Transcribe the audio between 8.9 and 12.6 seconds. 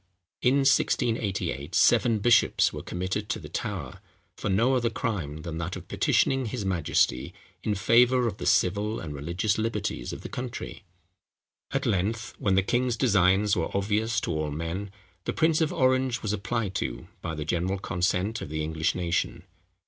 and religious liberties of the country. At length, when